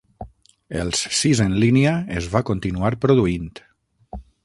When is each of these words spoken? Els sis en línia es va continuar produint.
Els 0.83 1.01
sis 1.17 1.43
en 1.45 1.53
línia 1.65 1.93
es 2.23 2.33
va 2.37 2.43
continuar 2.53 2.93
produint. 3.07 3.51